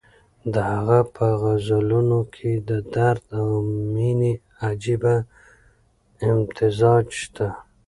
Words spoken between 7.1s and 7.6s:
شته.